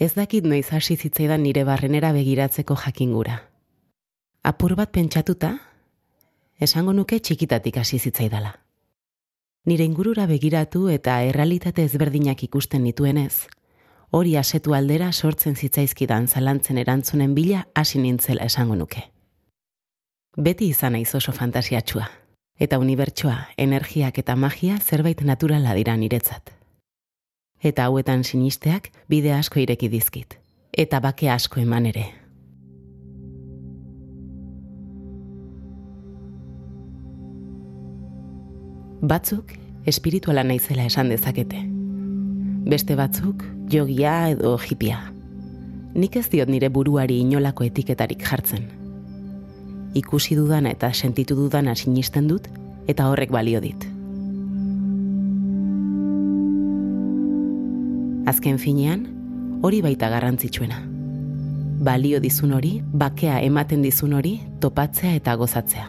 Ez 0.00 0.14
dakit 0.16 0.46
noiz 0.48 0.70
hasi 0.72 0.94
zitzaidan 0.96 1.42
nire 1.44 1.60
barrenera 1.68 2.14
begiratzeko 2.16 2.72
jakingura. 2.82 3.34
Apur 4.42 4.72
bat 4.74 4.88
pentsatuta, 4.96 5.50
esango 6.56 6.94
nuke 6.96 7.18
txikitatik 7.20 7.76
hasi 7.76 7.98
zitzaidala. 7.98 8.54
Nire 9.68 9.84
ingurura 9.84 10.24
begiratu 10.30 10.86
eta 10.88 11.18
errealitate 11.28 11.84
ezberdinak 11.84 12.44
ikusten 12.46 12.80
nituenez, 12.88 13.44
hori 14.10 14.38
asetu 14.40 14.72
aldera 14.72 15.10
sortzen 15.12 15.56
zitzaizkidan 15.56 16.28
zalantzen 16.28 16.80
erantzunen 16.80 17.34
bila 17.36 17.66
hasi 17.74 18.00
nintzela 18.00 18.46
esango 18.48 18.78
nuke. 18.80 19.02
Beti 20.38 20.70
izan 20.72 20.96
naiz 20.96 21.12
oso 21.14 21.36
fantasiatxua, 21.36 22.08
eta 22.56 22.80
unibertsoa, 22.80 23.36
energiak 23.58 24.22
eta 24.24 24.36
magia 24.36 24.78
zerbait 24.80 25.20
naturala 25.20 25.76
dira 25.76 25.98
niretzat 26.00 26.54
eta 27.62 27.84
hauetan 27.84 28.24
sinisteak 28.24 28.90
bide 29.08 29.32
asko 29.32 29.60
ireki 29.60 29.90
dizkit, 29.92 30.38
eta 30.76 31.00
bake 31.00 31.30
asko 31.30 31.60
eman 31.60 31.86
ere. 31.86 32.06
Batzuk 39.00 39.54
espirituala 39.88 40.44
naizela 40.44 40.84
esan 40.84 41.08
dezakete. 41.08 41.62
Beste 42.68 42.96
batzuk 42.96 43.44
jogia 43.72 44.28
edo 44.34 44.58
hipia. 44.58 45.00
Nik 45.94 46.16
ez 46.20 46.28
diot 46.30 46.52
nire 46.52 46.68
buruari 46.68 47.16
inolako 47.24 47.64
etiketarik 47.64 48.20
jartzen. 48.22 48.68
Ikusi 49.96 50.36
dudana 50.36 50.70
eta 50.76 50.92
sentitu 50.92 51.34
dudana 51.34 51.74
sinisten 51.74 52.28
dut 52.28 52.46
eta 52.86 53.08
horrek 53.08 53.32
balio 53.32 53.60
dit. 53.64 53.89
Azken 58.30 58.60
finean, 58.62 59.00
hori 59.66 59.80
baita 59.82 60.06
garrantzitsuena. 60.12 60.76
Balio 61.82 62.20
dizun 62.22 62.52
hori, 62.54 62.76
bakea 63.02 63.40
ematen 63.42 63.82
dizun 63.82 64.12
hori, 64.14 64.36
topatzea 64.62 65.16
eta 65.18 65.34
gozatzea. 65.40 65.88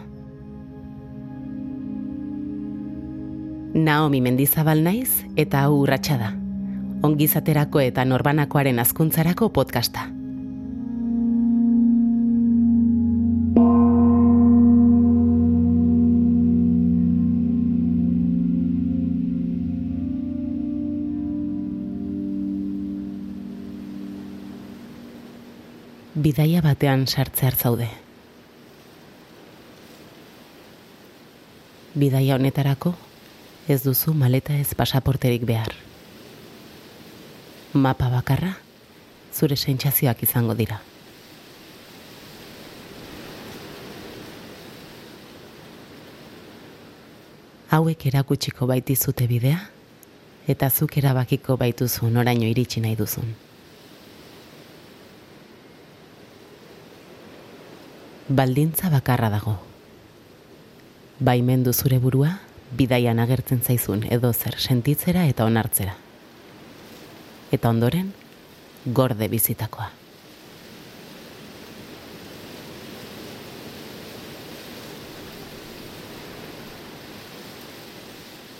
Naomi 3.78 4.20
mendizabal 4.24 4.82
naiz 4.82 5.22
eta 5.36 5.62
hau 5.68 5.76
urratsa 5.84 6.18
da. 6.18 6.32
Ongizaterako 7.06 7.84
eta 7.84 8.04
norbanakoaren 8.10 8.82
azkuntzarako 8.82 9.52
podcasta. 9.54 10.08
Bidaia 26.14 26.60
batean 26.60 27.06
sartze 27.06 27.48
zaude. 27.56 27.88
Bidaia 31.94 32.36
honetarako 32.36 32.92
ez 33.68 33.82
duzu 33.82 34.12
maleta 34.12 34.52
ez 34.52 34.74
pasaporterik 34.74 35.44
behar. 35.48 35.72
Mapa 37.72 38.10
bakarra 38.12 38.56
zure 39.32 39.56
sentsazioak 39.56 40.22
izango 40.22 40.54
dira. 40.54 40.80
Hauek 47.72 48.04
erakutsiko 48.06 48.66
baitizute 48.68 49.26
bidea 49.26 49.62
eta 50.46 50.68
zuk 50.68 50.98
erabakiko 51.00 51.56
baituzu 51.56 52.10
noraino 52.10 52.44
iritsi 52.44 52.84
nahi 52.84 52.96
duzun. 52.96 53.32
Baldintza 58.28 58.88
bakarra 58.90 59.30
dago. 59.30 59.58
Baimendu 61.18 61.72
zure 61.72 61.98
burua, 61.98 62.38
bidaian 62.72 63.18
agertzen 63.18 63.62
zaizun 63.62 64.04
edo 64.10 64.32
zer 64.32 64.58
sentitzera 64.58 65.26
eta 65.26 65.44
onartzera. 65.44 65.96
Eta 67.52 67.68
ondoren, 67.68 68.12
gorde 68.86 69.28
bizitakoa. 69.28 69.90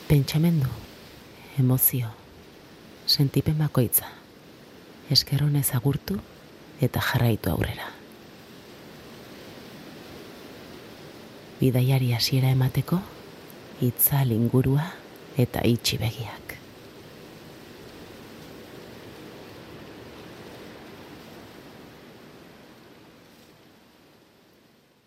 Pentsamendu, 0.09 0.69
emozio, 1.59 2.11
sentipen 3.06 3.56
bakoitza, 3.59 4.11
eskeronez 5.09 5.71
agurtu 5.73 6.19
eta 6.84 7.00
jarraitu 7.00 7.49
aurrera. 7.49 8.02
Bidaiari 11.62 12.11
hasiera 12.11 12.49
emateko 12.50 12.97
hitza 13.81 14.25
lingurua 14.27 14.83
eta 15.39 15.61
itxi 15.62 15.97
begiak. 16.00 16.55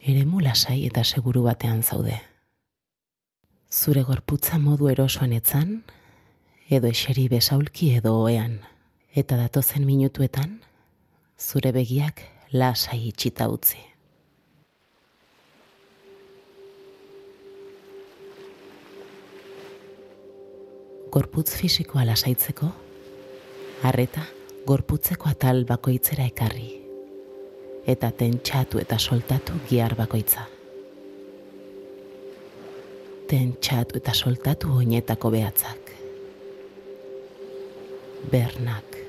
Eremu 0.05 0.39
lasai 0.45 0.85
eta 0.87 1.03
seguru 1.03 1.43
batean 1.43 1.81
zaude. 1.83 2.21
Zure 3.71 4.05
gorputza 4.07 4.59
modu 4.61 4.87
erosoan 4.93 5.33
etzan, 5.35 5.73
edo 6.69 6.87
eseri 6.87 7.25
besaulki 7.27 7.89
edo 7.97 8.13
oean, 8.21 8.61
eta 9.11 9.35
datozen 9.41 9.83
minutuetan, 9.89 10.61
zure 11.35 11.73
begiak 11.75 12.23
lasai 12.53 13.01
itxita 13.09 13.49
utzi. 13.51 13.81
Gorputz 21.15 21.55
fisikoa 21.55 22.03
lasaitzeko, 22.05 22.67
harreta 23.87 24.25
gorputzeko 24.67 25.29
atal 25.29 25.61
bakoitzera 25.69 26.25
ekarri, 26.27 26.73
eta 27.87 28.09
tentxatu 28.19 28.81
eta 28.83 28.97
soltatu 28.99 29.55
gihar 29.69 29.95
bakoitza. 29.95 30.43
Tentxatu 33.31 34.01
eta 34.01 34.11
soltatu 34.13 34.75
oinetako 34.75 35.31
behatzak. 35.37 35.93
Bernak. 38.35 38.99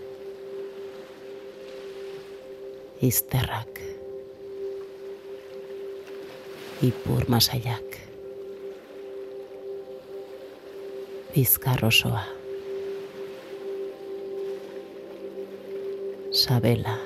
Izterrak. 3.10 3.82
Ipur 6.86 7.26
masaiak. 7.34 7.98
Bizkar 11.36 11.84
osoa. 11.84 12.24
Sabela. 16.32 16.96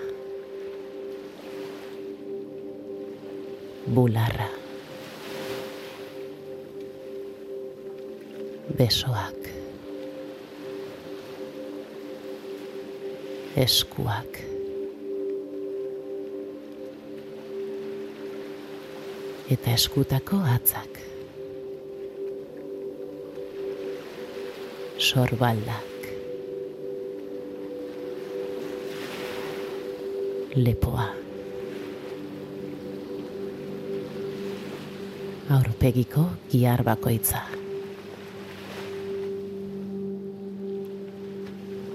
Bularra. 3.87 4.49
Besoak. 8.79 9.51
Eskuak. 13.57 14.39
Eta 19.51 19.75
eskutako 19.75 20.39
atzak. 20.55 21.01
Sorbaldak. 25.01 25.89
Lepoa. 30.55 31.09
Aurpegiko 35.51 36.27
gihar 36.53 36.85
bakoitza. 36.85 37.41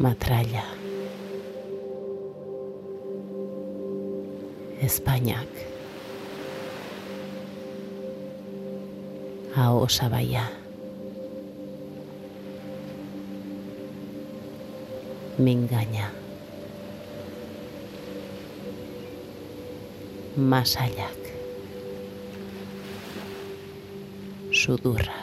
Matraia. 0.01 0.65
Espainiak. 4.81 5.63
Hau 9.55 9.87
sabaia. 9.87 10.64
Me 15.37 15.51
engaña. 15.51 16.11
Masaiak. 20.35 21.21
Sudurra. 24.51 25.15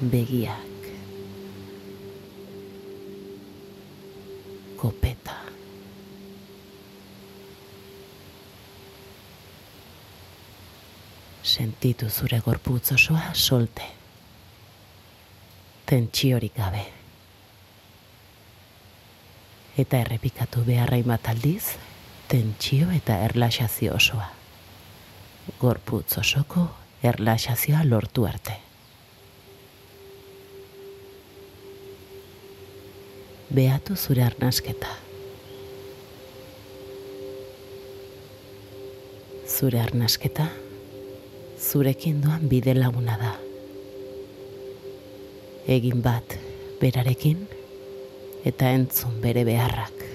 Begiak. 0.00 0.68
kopeta. 4.78 5.34
Sentitu 11.42 12.08
zure 12.10 12.40
gorputz 12.44 12.92
osoa 12.92 13.34
solte. 13.34 13.82
Tentsiorik 15.88 16.52
gabe. 16.52 16.82
Eta 19.80 20.02
errepikatu 20.02 20.60
beharra 20.66 20.98
aldiz, 21.32 21.78
tentsio 22.28 22.90
eta 22.92 23.16
erlaxazio 23.24 23.94
osoa. 23.94 24.28
Gorputz 25.58 26.18
osoko 26.18 26.66
erlaxazioa 27.02 27.80
lortu 27.88 28.26
arte. 28.26 28.58
Beatu 33.48 33.96
zure 33.96 34.22
arnasketa. 34.28 34.92
Zure 39.48 39.80
arnasketa, 39.80 40.50
zurekin 41.58 42.20
doan 42.20 42.48
bide 42.48 42.74
laguna 42.74 43.16
da. 43.16 43.47
Egin 45.68 46.02
bat 46.02 46.38
berarekin 46.80 47.42
eta 48.48 48.70
entzun 48.72 49.18
bere 49.24 49.44
beharrak. 49.44 50.06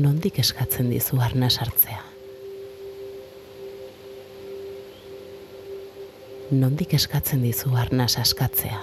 Nondik 0.00 0.38
eskatzen 0.40 0.88
dizu 0.94 1.20
arnas 1.20 1.58
hartzea? 1.60 2.10
nondik 6.50 6.94
eskatzen 6.94 7.44
dizu 7.44 7.70
arnaz 7.78 8.16
askatzea. 8.18 8.80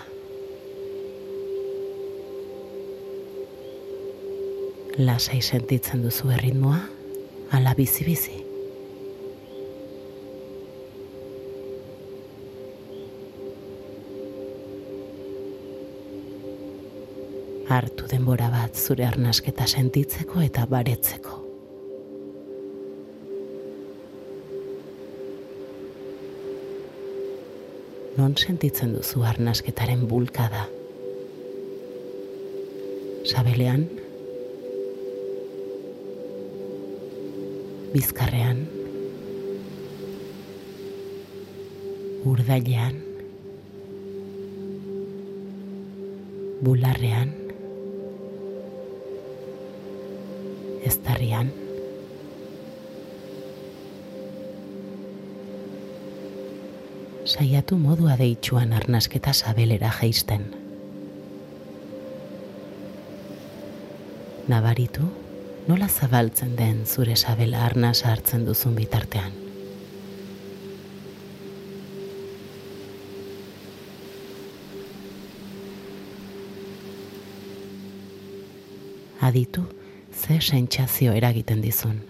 Lasai 4.97 5.41
sentitzen 5.41 6.01
duzu 6.05 6.31
erritmoa, 6.33 6.79
ala 7.53 7.75
bizi-bizi. 7.77 8.46
Hartu 17.67 18.07
denbora 18.07 18.47
bat 18.53 18.77
zure 18.77 19.05
arnasketa 19.05 19.67
sentitzeko 19.67 20.41
eta 20.45 20.65
baretzeko. 20.71 21.47
non 28.17 28.33
sentitzen 28.35 28.95
duzu 28.95 29.21
arnasketaren 29.23 30.07
bulkada. 30.09 30.65
Sabelean, 33.29 33.83
bizkarrean, 37.93 38.63
urdailean, 42.25 42.97
bularrean, 46.65 47.35
eztarrian, 50.85 51.51
saiatu 57.27 57.77
modua 57.77 58.15
deitsuan 58.17 58.73
arnasketa 58.73 59.33
sabelera 59.33 59.91
jaisten. 60.01 60.45
Nabaritu, 64.47 65.03
nola 65.67 65.89
zabaltzen 65.89 66.55
den 66.55 66.85
zure 66.85 67.15
sabela 67.15 67.65
arnaz 67.65 67.99
hartzen 68.07 68.45
duzun 68.47 68.75
bitartean. 68.75 69.33
Aditu, 79.27 79.65
ze 80.17 80.41
sentsazio 80.41 81.13
eragiten 81.13 81.61
dizun. 81.61 82.01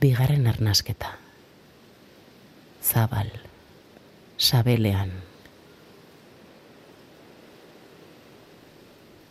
Bigarren 0.00 0.46
arnasketa 0.46 1.24
zabal, 2.84 3.30
sabelean. 4.36 5.10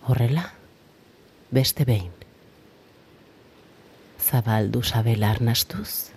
Horrela, 0.07 0.49
beste 1.51 1.85
behin. 1.85 2.11
Zabaldu 4.23 4.81
sabela 4.83 5.29
arnastuz, 5.31 6.11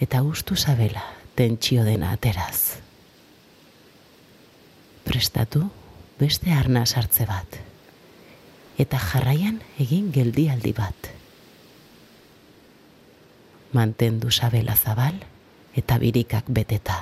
eta 0.00 0.22
ustu 0.22 0.56
sabela 0.56 1.04
tentsio 1.36 1.84
dena 1.84 2.12
ateraz. 2.16 2.80
Prestatu 5.04 5.68
beste 6.18 6.52
arna 6.52 6.84
sartze 6.86 7.24
bat, 7.28 7.60
eta 8.78 8.98
jarraian 8.98 9.58
egin 9.80 10.12
geldialdi 10.14 10.72
bat. 10.72 11.10
Mantendu 13.72 14.30
sabela 14.30 14.76
zabal, 14.76 15.18
eta 15.76 15.98
birikak 15.98 16.48
beteta. 16.50 16.98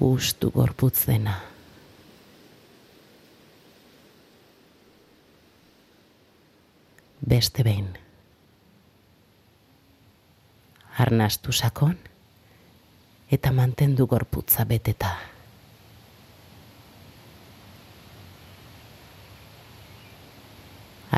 Ustu 0.00 0.50
gorputz 0.50 1.04
dena. 1.06 1.34
Beste 7.20 7.64
behin. 7.64 7.90
Arnastu 11.00 11.52
sakon 11.52 11.98
eta 13.30 13.52
mantendu 13.52 14.06
gorputza 14.06 14.64
beteta. 14.64 15.29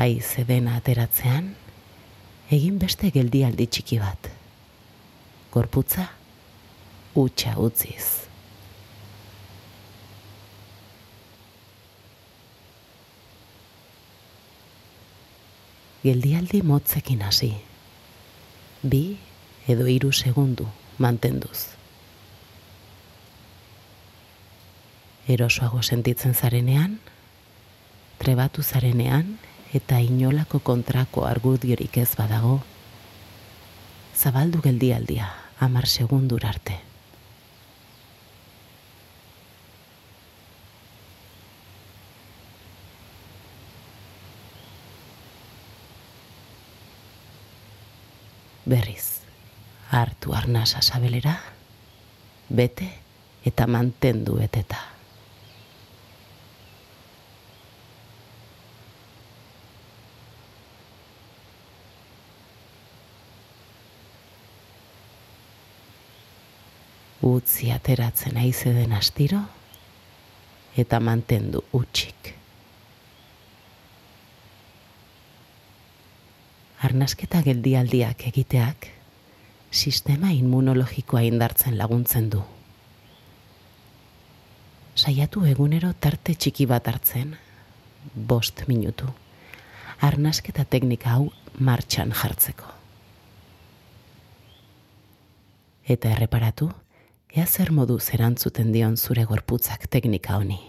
Aize 0.03 0.43
dena 0.43 0.73
ateratzean, 0.81 1.45
egin 2.51 2.79
beste 2.81 3.07
geldialdi 3.15 3.69
txiki 3.71 3.99
bat. 4.01 4.27
Gorputza, 5.53 6.09
utxa 7.21 7.53
utziz. 7.61 8.07
Geldialdi 16.03 16.59
motzekin 16.67 17.23
hasi. 17.23 17.53
Bi 18.83 19.03
edo 19.71 19.87
hiru 19.87 20.11
segundu 20.11 20.67
mantenduz. 20.99 21.69
Erosoago 25.31 25.79
sentitzen 25.79 26.35
zarenean, 26.35 26.99
trebatu 28.19 28.67
zarenean 28.67 29.37
eta 29.73 29.99
inolako 29.99 30.59
kontrako 30.59 31.25
argudiorik 31.25 31.97
ez 31.97 32.11
badago, 32.15 32.59
zabaldu 34.15 34.61
geldialdia, 34.61 35.31
amar 35.59 35.87
segundur 35.87 36.45
arte. 36.45 36.77
Berriz, 48.65 49.19
hartu 49.91 50.33
arnasa 50.37 50.81
sabelera, 50.81 51.35
bete 52.47 52.93
eta 53.43 53.67
mantendu 53.67 54.37
eteta. 54.39 54.79
Utzi 67.23 67.71
ateratzen 67.71 68.37
aize 68.37 68.73
den 68.75 68.93
astiro 68.93 69.39
eta 70.77 70.99
mantendu 70.99 71.63
utxik. 71.73 72.33
Arnasketa 76.83 77.39
geldialdiak 77.45 78.27
egiteak 78.27 78.89
sistema 79.71 80.33
inmunologikoa 80.35 81.23
indartzen 81.29 81.77
laguntzen 81.79 82.29
du. 82.33 82.43
Saiatu 84.95 85.45
egunero 85.49 85.93
tarte 85.99 86.35
txiki 86.35 86.67
bat 86.69 86.91
hartzen, 86.91 87.33
bost 88.13 88.67
minutu, 88.67 89.07
arnasketa 90.01 90.67
teknika 90.69 91.15
hau 91.15 91.31
martxan 91.59 92.11
jartzeko. 92.11 92.73
eta 95.83 96.11
erreparatu, 96.15 96.69
ea 97.33 97.45
zer 97.49 97.71
modu 97.73 97.97
zerantzuten 97.99 98.69
dion 98.73 98.95
zure 98.97 99.23
gorputzak 99.25 99.87
teknika 99.89 100.37
honi. 100.37 100.59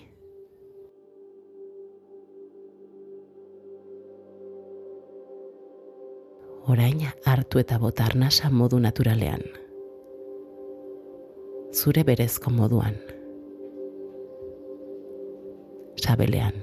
Orain 6.73 7.03
hartu 7.29 7.61
eta 7.61 7.77
botarnasa 7.79 8.49
modu 8.51 8.81
naturalean. 8.81 9.45
Zure 11.75 12.05
berezko 12.09 12.51
moduan. 12.51 12.97
Sabelean. 16.01 16.57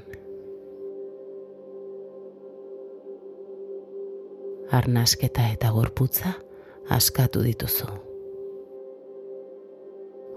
Arnasketa 4.72 5.52
eta 5.54 5.70
gorputza 5.76 6.34
askatu 6.90 7.44
dituzu. 7.46 8.11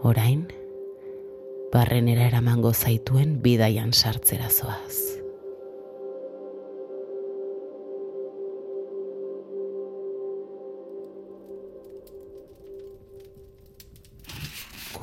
Orain, 0.04 0.44
barrenera 1.72 2.28
eramango 2.28 2.74
zaituen 2.74 3.38
bidaian 3.42 3.92
sartzera 3.92 4.50
zoaz. 4.52 5.14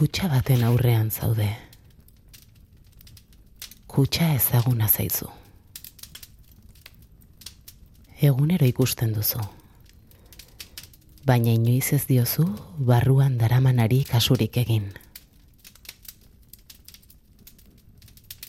kutsa 0.01 0.27
baten 0.31 0.63
aurrean 0.65 1.11
zaude. 1.13 1.45
Kutsa 3.85 4.31
ezaguna 4.33 4.87
zaizu. 4.89 5.27
Egunero 8.29 8.65
ikusten 8.65 9.13
duzu. 9.13 9.43
Baina 11.25 11.53
inoiz 11.53 11.93
ez 11.93 12.05
diozu 12.09 12.47
barruan 12.77 13.37
daramanari 13.37 14.01
kasurik 14.09 14.57
egin. 14.57 14.87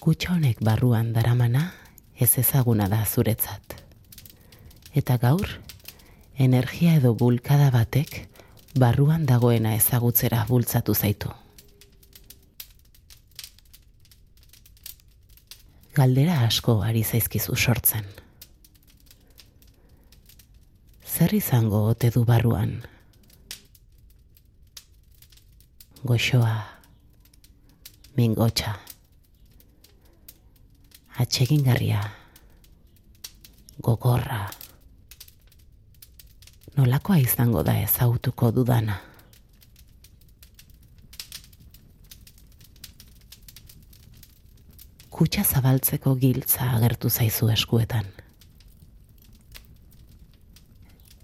Kutsa 0.00 0.32
honek 0.34 0.62
barruan 0.64 1.12
daramana 1.12 1.66
ez 2.18 2.30
ezaguna 2.38 2.88
da 2.88 3.04
zuretzat. 3.04 3.76
Eta 4.94 5.18
gaur, 5.18 5.46
energia 6.38 6.96
edo 6.96 7.14
bulkada 7.14 7.70
batek 7.70 8.26
barruan 8.74 9.26
dagoena 9.26 9.76
ezagutzera 9.76 10.46
bultzatu 10.48 10.94
zaitu. 10.94 11.30
galdera 15.94 16.40
asko 16.46 16.80
ari 16.82 17.02
zaizkizu 17.04 17.56
sortzen. 17.56 18.21
Zer 21.32 21.38
izango 21.38 21.78
ote 21.88 22.10
du 22.12 22.26
barruan? 22.28 22.72
Goxoa, 26.04 26.56
mingotxa, 28.18 28.72
atxegingarria, 31.24 32.02
gogorra, 33.80 34.42
nolakoa 36.76 37.16
izango 37.22 37.62
da 37.64 37.78
ezautuko 37.80 38.50
dudana. 38.58 38.98
kutsa 45.08 45.46
zabaltzeko 45.48 46.14
giltza 46.26 46.68
agertu 46.76 47.08
zaizu 47.08 47.48
eskuetan. 47.56 48.12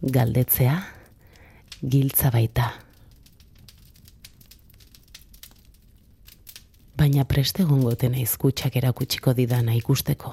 Galdetzea, 0.08 0.74
giltza 1.84 2.30
baita. 2.32 2.68
Baina 6.96 7.26
preste 7.28 7.66
gongoten 7.68 8.14
aizkutsak 8.16 8.78
erakutsiko 8.80 9.34
didana 9.36 9.74
ikusteko. 9.76 10.32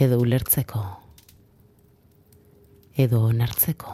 Edo 0.00 0.16
ulertzeko. 0.22 0.80
Edo 3.04 3.20
onartzeko. 3.28 3.92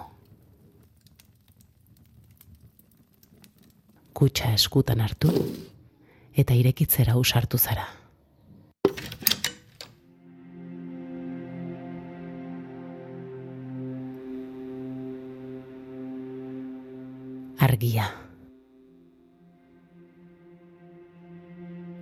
Kutsa 4.14 4.52
eskutan 4.54 5.02
hartu 5.02 5.34
eta 6.38 6.54
irekitzera 6.54 7.18
usartu 7.18 7.58
zara. 7.58 7.88
Argia. 17.82 18.04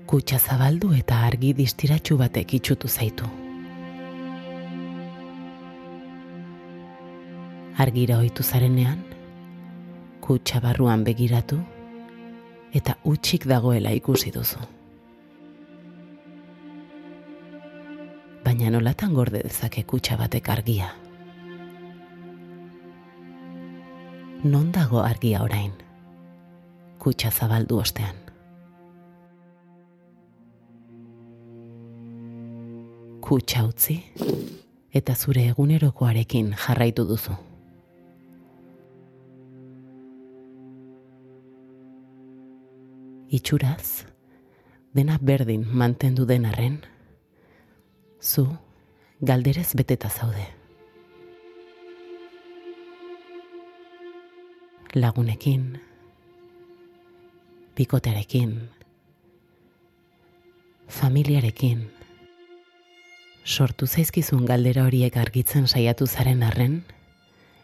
Kutsa 0.05 0.37
zabaldu 0.37 0.91
eta 0.93 1.23
argi 1.25 1.55
distiratxu 1.57 2.19
batek 2.21 2.53
itxutu 2.59 2.89
zaitu. 2.89 3.25
Argira 7.81 8.19
ohitu 8.21 8.45
zarenean, 8.45 9.01
kutsa 10.21 10.61
barruan 10.61 11.01
begiratu 11.09 11.63
eta 12.77 12.99
utxik 13.09 13.49
dagoela 13.49 13.97
ikusi 13.97 14.37
duzu. 14.37 14.61
Baina 18.45 18.69
nolatan 18.77 19.17
gorde 19.17 19.47
dezake 19.49 19.89
kutsa 19.89 20.21
batek 20.21 20.53
argia. 20.59 20.93
Non 24.45 24.73
dago 24.73 25.03
argia 25.05 25.43
orain? 25.43 25.73
Kutsa 26.99 27.31
zabaldu 27.31 27.79
ostean. 27.79 28.17
Kutsa 33.21 33.67
utzi 33.69 34.01
eta 34.95 35.15
zure 35.15 35.45
egunerokoarekin 35.53 36.55
jarraitu 36.67 37.05
duzu. 37.07 37.37
itxuraz, 43.31 44.05
dena 44.95 45.19
berdin 45.23 45.67
mantendu 45.71 46.27
denarren, 46.27 46.81
zu 48.21 48.47
galderez 49.21 49.71
beteta 49.75 50.11
zaude. 50.11 50.60
Lagunekin, 54.95 55.81
bikotearekin, 57.77 58.57
familiarekin, 60.89 61.85
sortu 63.45 63.87
zaizkizun 63.87 64.43
galdera 64.51 64.89
horiek 64.89 65.17
argitzen 65.17 65.69
saiatu 65.71 66.09
zaren 66.11 66.43
arren, 66.43 66.83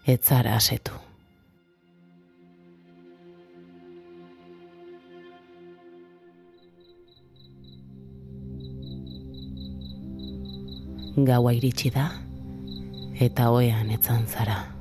etzara 0.07 0.55
asetu. 0.55 0.95
gaua 11.25 11.53
iritsi 11.57 11.91
da 11.91 12.11
eta 13.19 13.51
oean 13.51 13.91
etzan 13.91 14.27
zara. 14.29 14.76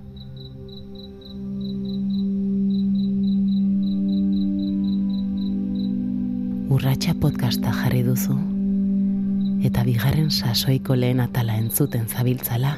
Urratxa 6.70 7.14
podcasta 7.22 7.74
jarri 7.82 8.02
duzu 8.06 8.36
eta 9.68 9.84
bigarren 9.86 10.32
sasoiko 10.32 10.96
lehen 10.98 11.20
atala 11.24 11.58
entzuten 11.62 12.08
zabiltzala 12.08 12.76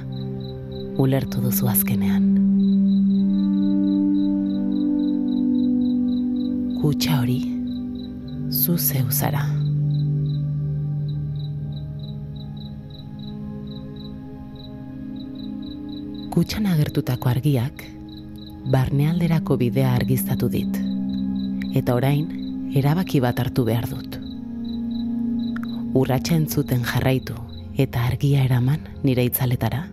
ulertu 1.04 1.44
duzu 1.44 1.70
azkenean. 1.72 2.26
Kutsa 6.82 7.22
hori 7.22 7.40
zu 8.52 8.78
zeu 8.78 9.08
zara. 9.12 9.48
kutxan 16.38 16.68
agertutako 16.70 17.32
argiak, 17.32 17.80
barnealderako 18.70 19.56
bidea 19.58 19.96
argiztatu 19.98 20.46
dit. 20.54 20.76
Eta 21.74 21.96
orain, 21.98 22.28
erabaki 22.76 23.20
bat 23.24 23.40
hartu 23.40 23.64
behar 23.68 23.88
dut. 23.90 24.18
Urratxa 25.98 26.36
entzuten 26.36 26.84
jarraitu 26.86 27.36
eta 27.78 28.06
argia 28.06 28.44
eraman 28.44 28.88
nire 29.04 29.24
itzaletara. 29.28 29.86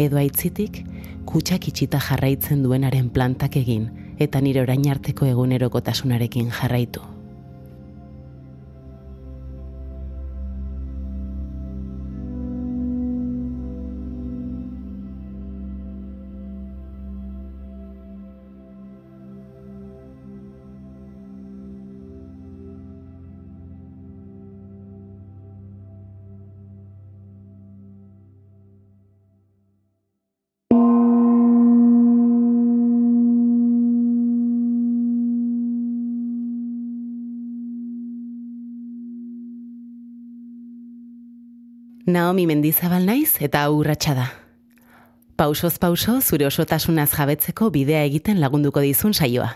Edo 0.00 0.16
aitzitik, 0.16 0.82
kutsak 1.28 1.68
itxita 1.68 2.00
jarraitzen 2.00 2.62
duenaren 2.64 3.10
plantak 3.10 3.56
egin 3.60 3.90
eta 4.18 4.40
nire 4.40 4.62
orain 4.62 4.88
arteko 4.90 5.26
egunerokotasunarekin 5.26 6.50
jarraitu. 6.50 7.11
Naomi 42.12 42.44
mendizabal 42.46 43.06
naiz 43.08 43.38
eta 43.40 43.62
urratsa 43.72 44.12
da. 44.14 44.26
Pausoz 45.36 45.78
pauso 45.80 46.18
zure 46.20 46.44
osotasunaz 46.46 47.08
jabetzeko 47.16 47.70
bidea 47.72 48.02
egiten 48.04 48.40
lagunduko 48.40 48.82
dizun 48.84 49.14
saioa. 49.14 49.48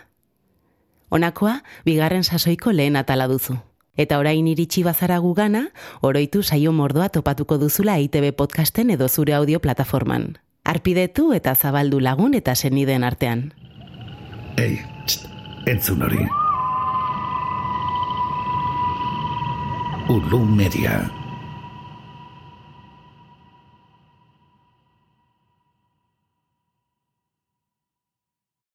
Honakoa, 1.11 1.61
bigarren 1.85 2.25
sasoiko 2.25 2.73
lehen 2.73 2.97
atala 2.97 3.29
duzu. 3.29 3.59
Eta 3.97 4.19
orain 4.19 4.49
iritsi 4.49 4.83
bazara 4.85 5.19
gugana, 5.19 5.67
oroitu 6.01 6.43
saio 6.43 6.73
mordoa 6.73 7.09
topatuko 7.09 7.59
duzula 7.59 7.99
ITB 8.01 8.33
podcasten 8.37 8.91
edo 8.91 9.09
zure 9.09 9.35
audio 9.35 9.61
plataforman. 9.61 10.39
Arpidetu 10.65 11.33
eta 11.33 11.55
zabaldu 11.55 12.01
lagun 12.01 12.35
eta 12.35 12.55
seniden 12.55 13.05
artean. 13.05 13.53
Ei, 14.57 14.81
txt, 15.05 15.29
entzun 15.67 16.03
hori. 16.03 16.25
Ulu 20.09 20.45
Media. 20.45 21.26